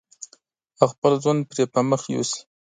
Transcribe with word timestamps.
او 0.79 0.85
خپل 0.93 1.13
ژوند 1.23 1.41
پرې 1.49 1.63
پرمخ 1.73 2.01
يوسي. 2.13 2.41